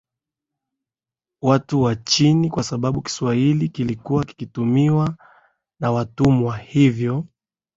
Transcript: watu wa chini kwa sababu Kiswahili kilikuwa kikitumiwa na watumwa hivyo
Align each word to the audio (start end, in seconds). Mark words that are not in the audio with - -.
watu 1.41 1.81
wa 1.81 1.95
chini 1.95 2.49
kwa 2.49 2.63
sababu 2.63 3.01
Kiswahili 3.01 3.69
kilikuwa 3.69 4.25
kikitumiwa 4.25 5.15
na 5.79 5.91
watumwa 5.91 6.57
hivyo 6.57 7.25